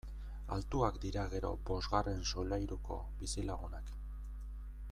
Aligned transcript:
Altuak 0.53 0.95
dira 1.03 1.25
gero 1.33 1.51
bosgarren 1.69 2.25
solairuko 2.31 3.01
bizilagunak! 3.21 3.97